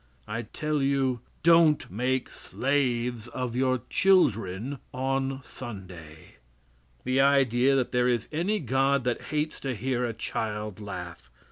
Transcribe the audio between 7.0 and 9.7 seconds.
The idea that there is any God that hates